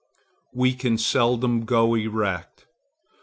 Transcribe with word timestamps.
We 0.51 0.73
can 0.73 0.97
seldom 0.97 1.63
go 1.63 1.93
erect. 1.93 2.65